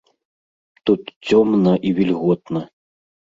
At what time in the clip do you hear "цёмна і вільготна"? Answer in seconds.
1.27-2.61